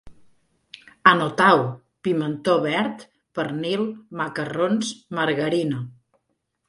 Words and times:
Anotau: 1.11 1.59
pimentó 2.07 2.55
verd, 2.63 3.05
pernil, 3.41 3.85
macarrons, 4.23 4.91
margarina 5.21 5.85